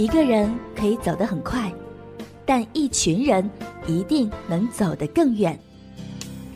[0.00, 1.70] 一个人可以走得很快，
[2.46, 3.50] 但一群人
[3.86, 5.60] 一定能走得更远。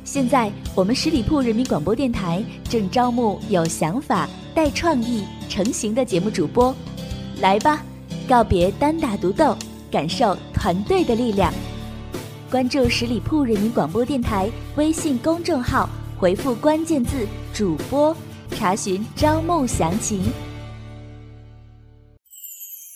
[0.02, 6.74] 现在，我们十里铺人民广播电台正招募有想法、带创意、成型的节目主播，
[7.42, 7.84] 来吧，
[8.26, 9.54] 告别单打独斗，
[9.90, 11.52] 感受团队的力量。
[12.50, 15.86] 关注十里铺人民广播电台微信公众号，
[16.16, 18.16] 回复关键字“主播”，
[18.56, 20.22] 查询招募详情。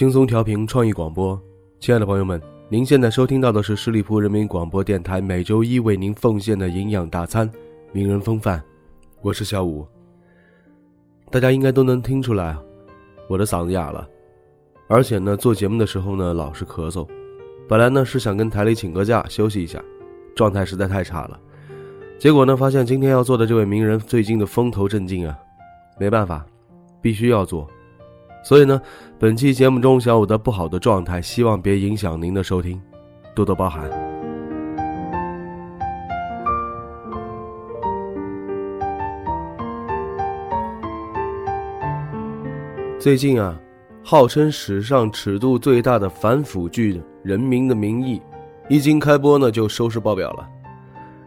[0.00, 1.38] 轻松调频创意广播，
[1.78, 2.40] 亲爱的朋友们。
[2.70, 7.46] 您现在收听到的是十里铺人民广播电台每周一为您奉献的营养大餐——
[7.92, 8.62] 名人风范。
[9.20, 9.86] 我是小五。
[11.30, 12.56] 大家应该都能听出来，
[13.28, 14.08] 我的嗓子哑了，
[14.88, 17.06] 而且呢，做节目的时候呢，老是咳嗽。
[17.68, 19.84] 本来呢是想跟台里请个假休息一下，
[20.34, 21.38] 状态实在太差了。
[22.18, 25.38] 结果呢，发现今天要做的这位名人最近的风头正劲啊，
[25.98, 26.46] 没办法，
[27.02, 27.68] 必须要做。
[28.42, 28.80] 所以呢，
[29.18, 32.80] 本期节目中小五的不好的状态，希望别影响您的收听，
[33.34, 33.90] 多多包涵。
[42.98, 43.58] 最近啊，
[44.02, 48.18] 号称史上尺度最大的反腐剧《人民的名义》，
[48.68, 50.48] 一经开播呢就收视爆表了。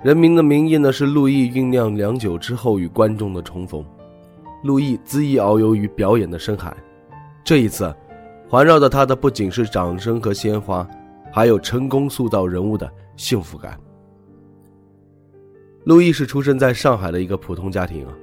[0.05, 3.83] 《人民的名义》呢是陆毅酝酿良久之后与观众的重逢，
[4.63, 6.75] 陆毅恣意遨游于表演的深海。
[7.43, 7.93] 这一次，
[8.47, 10.87] 环绕着他的不仅是掌声和鲜花，
[11.31, 13.77] 还有成功塑造人物的幸福感。
[15.83, 18.13] 陆毅是出生在上海的一个普通家庭啊，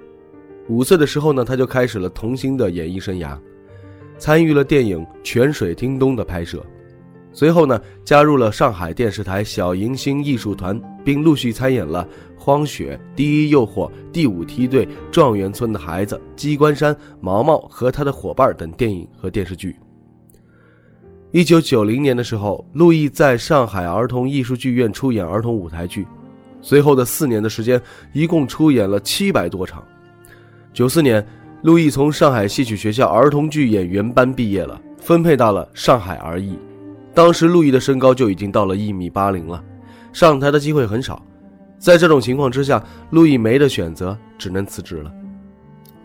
[0.69, 3.39] 五岁的时候呢，他就开始了童星的演艺生涯，
[4.17, 6.65] 参与了电影《泉水叮咚》的拍摄，
[7.33, 12.07] 随后呢，加入了上海电视台小迎星艺术团，并陆续参演了。
[12.43, 19.77] 荒雪、第一诱惑、第五梯队、状元村的孩子、机关山、毛毛和他的伙伴等电影和电视剧。
[21.33, 26.07] 一九九零年的时候，陆毅在上海儿童艺术剧院出演儿童舞台剧，
[26.63, 27.79] 随后的四年的时间，
[28.15, 29.85] 一共出演了七百多场。
[30.73, 31.25] 九四年，
[31.63, 36.59] 陆毅从上海戏曲学校儿童剧演员班毕业了，分配到了上海儿艺。
[37.15, 39.63] 当时陆毅的身高就已经到了一米八零了，
[40.13, 41.21] 上台的机会很少。
[41.79, 45.13] 在这种情况之下，陆毅没得选择，只能辞职了。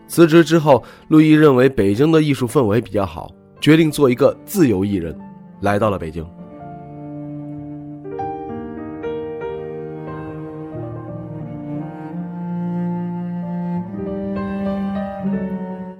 [0.08, 3.30] 辞职之后，陆毅认为北京的艺术氛围比较好，
[3.60, 5.16] 决定做一个自由艺人，
[5.60, 6.26] 来到了北京。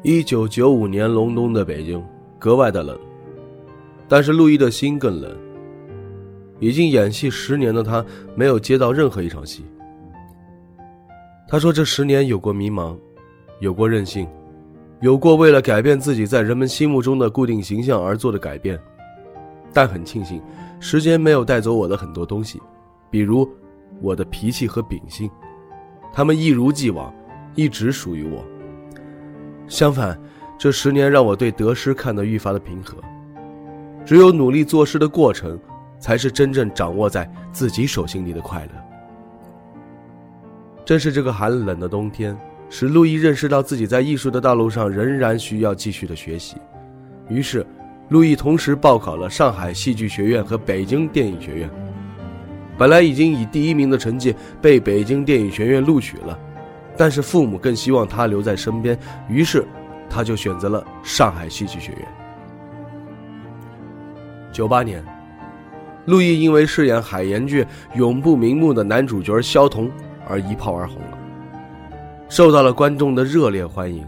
[0.02, 2.00] 一九九五年隆冬的北京
[2.38, 2.96] 格外的冷，
[4.08, 5.36] 但是陆毅的心更冷。
[6.58, 9.64] 已经演戏十年的他，没有接到任何一场戏。
[11.48, 12.96] 他说：“这十年有过迷茫，
[13.60, 14.26] 有过任性，
[15.00, 18.80] 有过为了改变自己在人们心目中的固定形象而做的改变。
[19.72, 20.40] 但很庆幸，
[20.80, 22.58] 时间没有带走我的很多东西，
[23.10, 23.48] 比如
[24.00, 25.30] 我的脾气和秉性，
[26.12, 27.14] 他们一如既往，
[27.54, 28.42] 一直属于我。
[29.68, 30.18] 相反，
[30.56, 32.96] 这十年让我对得失看得愈发的平和。
[34.06, 35.58] 只有努力做事的过程。”
[35.98, 38.70] 才是真正掌握在自己手心里的快乐。
[40.84, 42.36] 正是这个寒冷的冬天，
[42.68, 46.58] 使陆毅认识到自己在艺术的道路上仍然需要继续的学习。
[47.30, 47.66] 于是，
[48.10, 51.70] 陆毅同时报考了上海戏剧学院和北京电影学院。
[52.76, 56.38] 本来已经以第一名的成绩被北京电影学院录取了，
[56.94, 58.96] 但是父母更希望他留在身边，
[59.30, 59.66] 于是
[60.10, 62.25] 他就选择了上海戏剧学院。
[64.52, 65.04] 九八年。
[66.06, 67.66] 陆毅因为饰演海盐剧
[67.96, 69.90] 永不瞑目的男主角萧童
[70.28, 71.18] 而一炮而红了，
[72.28, 74.06] 受到了观众的热烈欢迎。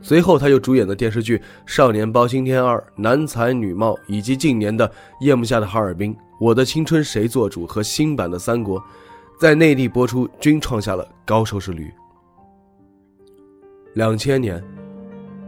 [0.00, 4.88] 随后，他又主演的电视剧《少年包青天二》《男才女貌》，以及近年的
[5.20, 8.80] 《夜幕下的哈尔滨》《我的青春谁做主》和新版的《三国》，
[9.40, 11.92] 在内地播出均创下了高收视率。
[13.94, 14.62] 两千年。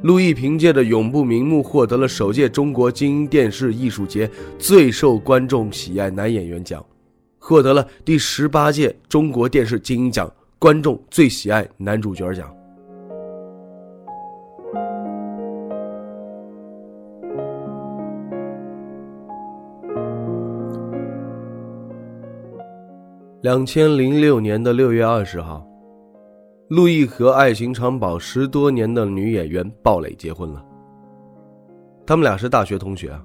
[0.02, 6.85] 陆毅凭借着《永不瞑目》获得了首届中国精英电视艺术节最受观众喜爱男演员奖，
[7.38, 12.50] 获得了第十八届中国电视精英奖观众最喜爱男主角奖。
[23.43, 25.67] 两千零六年的六月二十号，
[26.70, 30.64] 陆毅和爱情长跑十多年的女演员鲍蕾结婚了。
[32.06, 33.20] 他们俩是大学同学啊，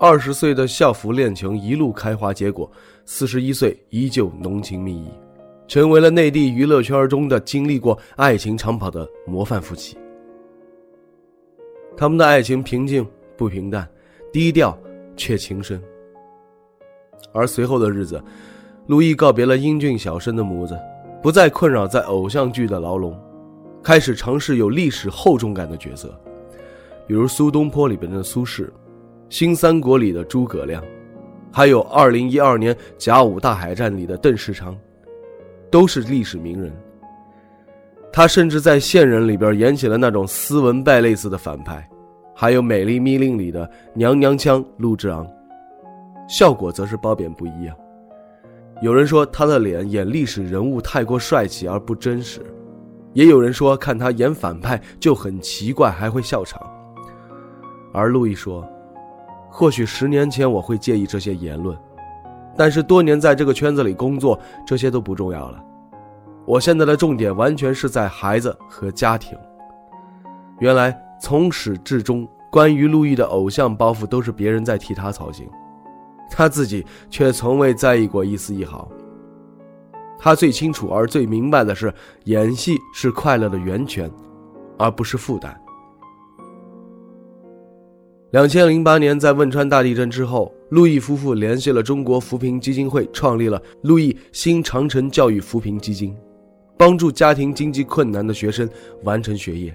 [0.00, 2.68] 二十岁的校服恋情一路开花结果，
[3.04, 5.08] 四十一岁依旧浓情蜜意，
[5.68, 9.96] 成为了内地娱乐圈中的经历过爱情长跑的模范夫妻。
[11.96, 13.06] 他们的爱情平静
[13.36, 13.88] 不平淡，
[14.32, 14.76] 低调
[15.16, 15.80] 却情深。
[17.30, 18.20] 而随后的日子。
[18.88, 20.74] 陆毅告别了英俊小生的模子，
[21.20, 23.18] 不再困扰在偶像剧的牢笼，
[23.82, 26.08] 开始尝试有历史厚重感的角色，
[27.06, 28.64] 比如《苏东坡》里边的苏轼，
[29.28, 30.82] 《新三国》里的诸葛亮，
[31.50, 34.76] 还有2012年甲午大海战里的邓世昌，
[35.70, 36.72] 都是历史名人。
[38.12, 41.86] 他甚至在《线人》里边演起了那种斯文败类似的反派，
[42.34, 45.28] 还有《美丽密令》里的娘娘腔陆之昂，
[46.28, 47.74] 效果则是褒贬不一啊。
[48.80, 52.40] 有人说他的脸演历史人物太过帅气而不真实，
[53.12, 56.62] 也有人说看他演反派就很奇怪，还会笑场。
[57.92, 58.64] 而路易说
[59.50, 61.76] ：“或许十年前我会介意这些言论，
[62.56, 65.60] 但是多年在这个圈子里工作，这些都不重要了。
[66.46, 69.36] 我现在的重点完全是在孩子和家庭。
[70.60, 75.48] 原来从始至终，关于路易的偶像包袱都是别人在替他操心。”
[76.30, 78.90] 他自己却从未在意过一丝一毫。
[80.18, 81.92] 他最清楚而最明白的是，
[82.24, 84.10] 演戏是快乐的源泉，
[84.76, 85.56] 而不是负担。
[88.32, 96.14] 两千零八年，在汶川大地震之后，陆毅夫妇联系了中国扶贫基金会，创立了陆毅新长城教育扶贫基金，
[96.76, 98.68] 帮助家庭经济困难的学生
[99.04, 99.74] 完成学业。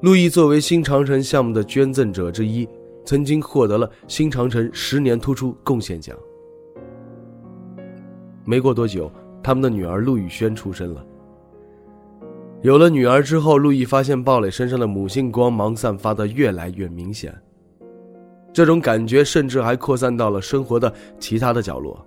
[0.00, 2.68] 陆毅作为新长城项目的捐赠者之一。
[3.04, 6.16] 曾经获得了新长城十年突出贡献奖。
[8.44, 9.10] 没过多久，
[9.42, 11.04] 他们的女儿陆宇轩出生了。
[12.62, 17.34] 有了女儿之后，陆毅发现鲍蕾身上的母性光芒散发的越来越明显，
[18.52, 22.06] 这种感觉甚至还扩散到了生活的其他的角落。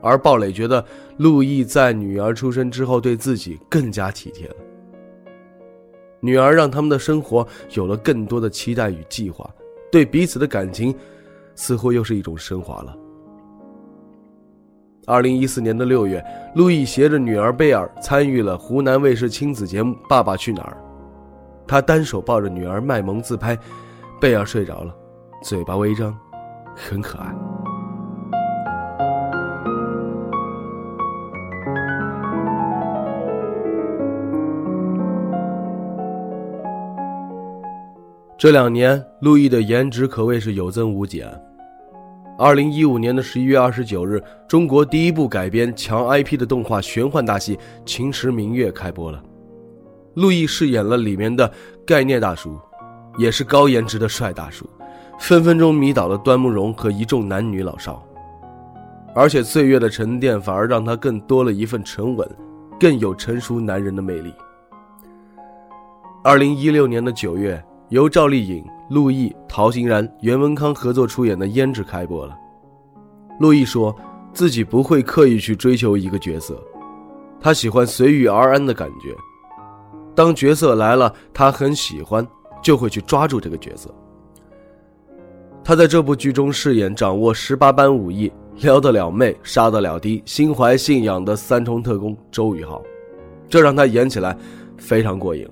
[0.00, 0.84] 而鲍蕾觉得
[1.16, 4.56] 陆毅在女儿出生之后对自己更加体贴了。
[6.24, 9.46] 女儿让他们的生活有了更多的期待与计划，
[9.92, 10.94] 对彼此的感情，
[11.54, 12.96] 似乎又是一种升华了。
[15.06, 16.24] 二零一四年的六月，
[16.54, 20.74] 路易携着女儿贝尔参与了湖南卫视亲子节目《爸爸去哪儿》，
[21.68, 23.54] 他单手抱着女儿卖萌自拍，
[24.18, 24.96] 贝尔睡着了，
[25.42, 26.18] 嘴巴微张，
[26.74, 27.34] 很可爱。
[38.36, 41.28] 这两年，陆毅的颜值可谓是有增无减。
[42.36, 49.22] 二零一五年的十一月二十九日，中国第一部改编强 IP 的动画玄幻大戏《秦时明月》开播了。
[50.14, 51.50] 陆毅饰演了里面的
[51.86, 52.58] 概念大叔，
[53.16, 54.68] 也是高颜值的帅大叔，
[55.20, 58.04] 分分钟迷倒了端木蓉和一众男女老少。
[59.14, 62.28] 而且岁月的沉淀反而让他更多了一份沉稳，
[62.80, 64.34] 更有成熟男人的魅力。
[66.24, 67.64] 二零一六年的九月。
[67.94, 72.36] 由赵丽颖、陆毅、陶行然、袁文康合作出演的《胭脂》开播了。
[73.38, 73.94] 陆毅说
[74.32, 76.60] 自己不会刻意去追求一个角色，
[77.40, 79.14] 他喜欢随遇而安的感觉。
[80.12, 82.26] 当角色来了，他很喜欢，
[82.60, 83.88] 就会去抓住这个角色。
[85.62, 92.82] 他在这部剧中饰演掌握十八般武艺、撩得了妹、杀得了敌、心怀信仰的三重特工周宇浩，
[93.48, 94.36] 这让他演起来
[94.76, 95.48] 非常过瘾。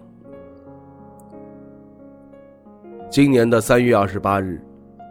[3.13, 4.59] 今年的三月二十八日，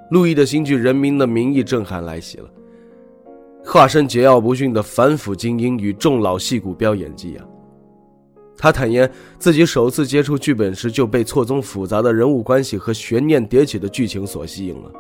[0.10, 2.50] 陆毅的新剧《人民的名义》震撼来袭了。
[3.64, 7.46] 化身桀骜不驯的反腐精英与众老戏骨飙演技啊！
[8.58, 14.92] 他坦言自己首次接触剧本时就被错综复杂的人物关系和悬念迭起的剧情所吸引了。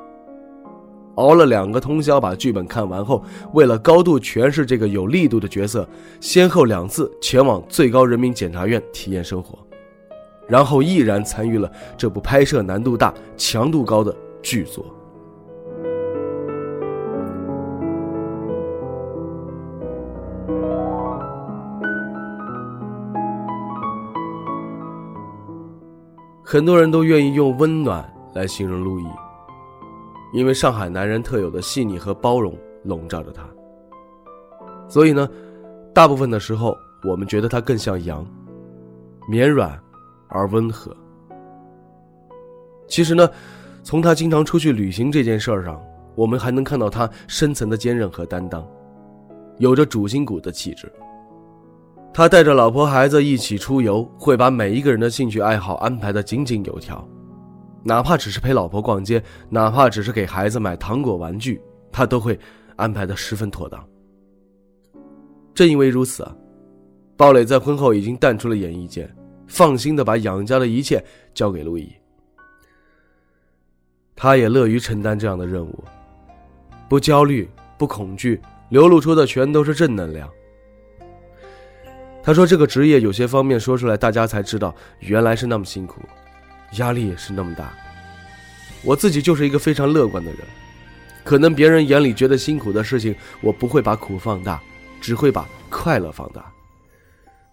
[1.15, 5.89] 熬了两个通宵把剧本看完后，为了高度诠释这个有力度的角色，
[6.19, 9.57] 先后两次前往最高人民检察院体验生活。
[10.51, 14.85] 然后毅然参与了这部拍摄难度大、强度高的剧作。
[26.43, 28.03] 很多人都愿意用温暖
[28.33, 29.05] 来形容陆毅，
[30.33, 32.53] 因为上海男人特有的细腻和包容
[32.83, 33.43] 笼罩着他。
[34.89, 35.29] 所以呢，
[35.93, 36.75] 大部分的时候，
[37.07, 38.27] 我们觉得他更像羊，
[39.29, 39.81] 绵软。
[40.31, 40.95] 而温和。
[42.87, 43.29] 其实呢，
[43.83, 45.81] 从他经常出去旅行这件事儿上，
[46.15, 48.67] 我们还能看到他深层的坚韧和担当，
[49.59, 50.91] 有着主心骨的气质。
[52.13, 57.07] 他带着老婆孩子一起出游，会把每一个人的兴趣爱好安排得井井有条，
[57.83, 62.37] 哪怕只是陪老婆逛街，哪怕只是给孩子买糖果玩具，他都会
[62.75, 63.81] 安排得十分妥当。
[65.53, 66.35] 正因为如此啊，
[67.15, 69.09] 鲍蕾在婚后已经淡出了演艺界，
[69.51, 71.03] 放心的把养家的一切
[71.33, 71.91] 交给陆毅。
[74.15, 75.83] 他也乐于承担这样的任务，
[76.87, 78.39] 不焦虑，不恐惧，
[78.69, 80.29] 流露出的全都是正能量。
[82.23, 86.01] 他说：“这个职业有些方面说出来，大家才知道原来是那么辛苦，
[86.77, 87.73] 压力也是那么大。
[88.83, 90.39] 我自己就是一个非常乐观的人，
[91.23, 94.61] 可能别人眼里觉得辛苦的事情，我不会把苦放大，
[95.01, 96.51] 只会把快乐放大，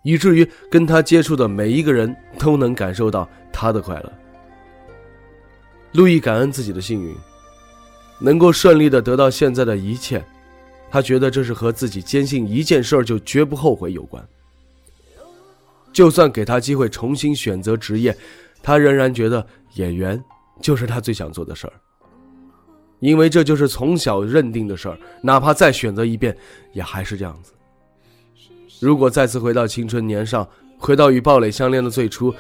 [0.03, 4.13] 以至于跟他接触的每一个人都能感受到他的快乐。”
[5.93, 7.15] 路易感恩自己的幸运，
[8.21, 10.23] 能够顺利的得到现在的一切，
[10.91, 14.23] 他觉得这是和自己坚信一件事就绝不后悔有关。
[15.93, 18.17] 就算给他机会重新选择职业，
[18.63, 20.23] 他仍然觉得演员
[20.61, 21.73] 就是他最想做的事儿，
[23.01, 26.37] 因为这就是从小认定的事儿，哪怕再选择一遍，
[26.75, 27.53] 也还是这样子。
[28.81, 32.35] 如果再次回到青春年少，回到与鲍蕾相恋的最初。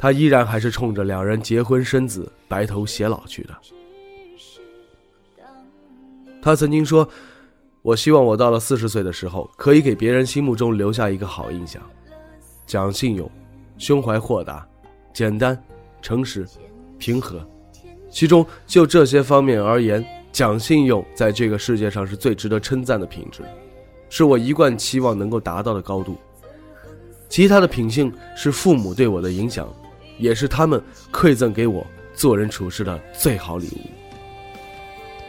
[0.00, 3.56] 他依然还是冲着两人结婚生子、白头偕老去的。
[6.40, 7.08] 他曾经说
[7.82, 11.82] ：“我希望我到了四十岁的时候，可以给别人心目中留下一个好印象，
[12.64, 13.28] 讲信用，
[13.76, 14.64] 胸怀豁达，
[15.12, 15.60] 简单、
[16.00, 16.46] 诚实、
[16.96, 17.44] 平和。
[18.08, 23.42] 其中就这些方面而言，讲信用在这个世界上是最值得称赞的品质，
[24.10, 26.16] 是我一贯期望能够达到的高度。
[27.28, 29.68] 其他的品性是父母对我的影响。”
[30.18, 33.80] 也是他们馈赠给我做人处事的最好礼物。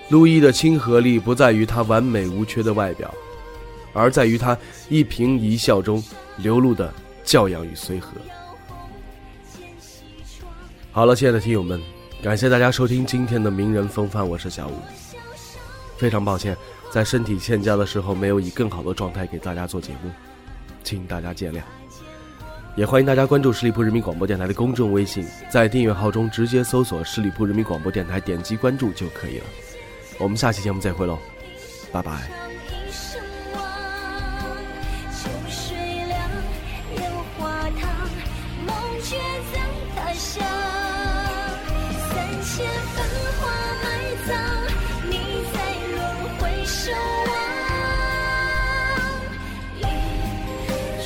[0.10, 3.14] 路易的亲和力不在于他完美无缺的外表，
[3.94, 4.58] 而在于他
[4.90, 6.04] 一颦一笑中
[6.38, 6.92] 流露的
[7.24, 8.14] 教养与随和。
[10.92, 11.80] 好了，亲爱的听友们，
[12.24, 14.74] 感谢大家收听今天的名人风范，我是小五。
[15.98, 16.58] 非常抱歉，
[16.92, 20.12] 在身体欠佳的时候没有以更好的状态给大家做节目，
[20.84, 21.62] 请大家见谅。
[22.76, 29.46] 也欢迎大家关注十里铺人民广播电台的公众微信，在订阅号中直接搜索“十里铺人民广播电台”，点击关注就可以了。
[30.18, 31.18] 我们下期节目再会喽，
[31.92, 32.49] 拜拜。